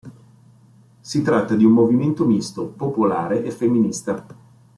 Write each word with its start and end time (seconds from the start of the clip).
Si 0.99 1.21
tratta 1.21 1.53
di 1.53 1.63
un 1.63 1.73
movimento 1.73 2.25
misto, 2.25 2.65
popolare 2.65 3.43
e 3.43 3.51
femminista. 3.51 4.25